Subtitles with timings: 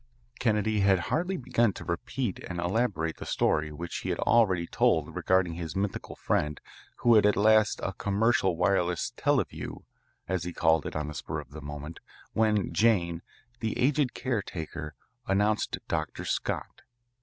[0.39, 5.15] Kennedy had hardly begun to repeat and elaborate the story which he had already told
[5.15, 6.59] regarding his mythical friend
[7.01, 9.83] who had at last a commercial wireless "televue,"
[10.27, 11.99] as he called it on the spur of the moment,
[12.33, 13.21] when Jane,
[13.59, 14.95] the aged caretaker,
[15.27, 16.25] announced Dr.
[16.25, 16.81] Scott.